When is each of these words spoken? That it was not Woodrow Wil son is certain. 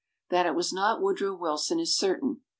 That 0.31 0.47
it 0.47 0.55
was 0.55 0.73
not 0.73 0.99
Woodrow 0.99 1.35
Wil 1.35 1.59
son 1.59 1.79
is 1.79 1.95
certain. 1.95 2.41